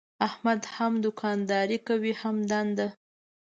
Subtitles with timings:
[0.27, 2.87] احمد هم دوکانداري کوي هم دنده.